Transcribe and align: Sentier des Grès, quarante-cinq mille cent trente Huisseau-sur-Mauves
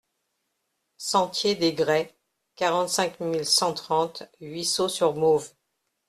Sentier 0.97 1.53
des 1.53 1.73
Grès, 1.75 2.11
quarante-cinq 2.55 3.19
mille 3.19 3.45
cent 3.45 3.75
trente 3.75 4.23
Huisseau-sur-Mauves 4.41 5.53